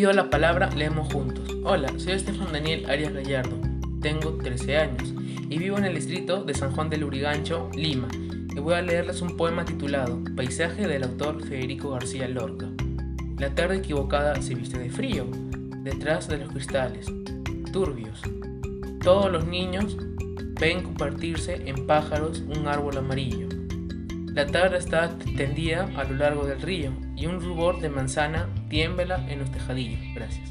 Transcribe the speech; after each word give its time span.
pido 0.00 0.14
la 0.14 0.30
palabra, 0.30 0.70
leemos 0.74 1.12
juntos. 1.12 1.54
Hola, 1.62 1.92
soy 1.98 2.14
Estefan 2.14 2.54
Daniel 2.54 2.88
Arias 2.88 3.12
Gallardo, 3.12 3.60
tengo 4.00 4.32
13 4.32 4.78
años 4.78 5.12
y 5.50 5.58
vivo 5.58 5.76
en 5.76 5.84
el 5.84 5.94
distrito 5.94 6.42
de 6.42 6.54
San 6.54 6.72
Juan 6.74 6.88
del 6.88 7.04
Urigancho, 7.04 7.68
Lima, 7.74 8.08
y 8.56 8.60
voy 8.60 8.72
a 8.72 8.80
leerles 8.80 9.20
un 9.20 9.36
poema 9.36 9.66
titulado 9.66 10.18
Paisaje 10.34 10.88
del 10.88 11.02
autor 11.02 11.46
Federico 11.46 11.90
García 11.90 12.26
Lorca. 12.28 12.70
La 13.38 13.54
tarde 13.54 13.76
equivocada 13.76 14.40
se 14.40 14.54
viste 14.54 14.78
de 14.78 14.88
frío, 14.88 15.26
detrás 15.82 16.28
de 16.28 16.38
los 16.38 16.48
cristales, 16.50 17.04
turbios. 17.70 18.22
Todos 19.04 19.30
los 19.30 19.46
niños 19.46 19.98
ven 20.58 20.82
compartirse 20.82 21.60
en 21.66 21.86
pájaros 21.86 22.42
un 22.48 22.66
árbol 22.68 22.96
amarillo. 22.96 23.48
La 24.34 24.46
tarde 24.46 24.78
está 24.78 25.10
tendida 25.36 25.88
a 25.96 26.04
lo 26.04 26.14
largo 26.14 26.46
del 26.46 26.62
río 26.62 26.92
y 27.16 27.26
un 27.26 27.40
rubor 27.40 27.80
de 27.80 27.90
manzana 27.90 28.48
tiembla 28.68 29.28
en 29.28 29.40
los 29.40 29.50
tejadillos. 29.50 30.00
Gracias. 30.14 30.50